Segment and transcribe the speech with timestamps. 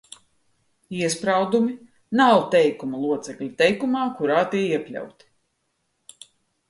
[0.99, 1.75] Iespraudumi
[2.21, 6.29] nav teikuma locekļi teikumā, kurā tie iekļauti.